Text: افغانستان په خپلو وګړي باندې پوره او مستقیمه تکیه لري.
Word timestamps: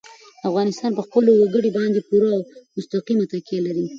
افغانستان 0.49 0.91
په 0.95 1.01
خپلو 1.07 1.31
وګړي 1.35 1.69
باندې 1.77 1.99
پوره 2.07 2.27
او 2.35 2.41
مستقیمه 2.77 3.25
تکیه 3.31 3.59
لري. 3.65 3.85